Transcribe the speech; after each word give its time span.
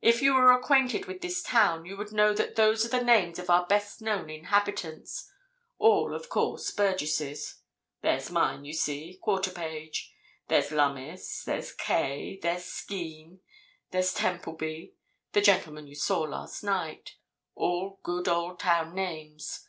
"If 0.00 0.22
you 0.22 0.34
were 0.36 0.52
acquainted 0.52 1.06
with 1.06 1.20
this 1.20 1.42
town 1.42 1.84
you 1.84 1.96
would 1.96 2.12
know 2.12 2.32
that 2.32 2.54
those 2.54 2.86
are 2.86 2.88
the 2.88 3.02
names 3.02 3.40
of 3.40 3.50
our 3.50 3.66
best 3.66 4.00
known 4.00 4.30
inhabitants—all, 4.30 6.14
of 6.14 6.28
course, 6.28 6.70
burgesses. 6.70 7.56
There's 8.00 8.30
mine, 8.30 8.64
you 8.64 8.72
see—Quarterpage. 8.72 10.12
There's 10.46 10.70
Lummis, 10.70 11.42
there's 11.42 11.72
Kaye, 11.72 12.38
there's 12.40 12.66
Skene, 12.66 13.40
there's 13.90 14.14
Templeby—the 14.14 15.40
gentlemen 15.40 15.88
you 15.88 15.96
saw 15.96 16.20
last 16.20 16.62
night. 16.62 17.16
All 17.56 17.98
good 18.04 18.28
old 18.28 18.60
town 18.60 18.94
names. 18.94 19.68